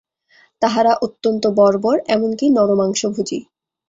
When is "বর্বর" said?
1.57-1.95